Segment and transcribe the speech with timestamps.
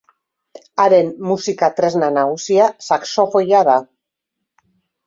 [0.83, 3.79] Haren musika tresna nagusia saxofoia da.